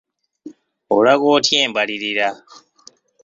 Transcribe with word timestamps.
Olaga 0.95 1.25
otya 1.35 1.57
embalirira? 1.67 2.27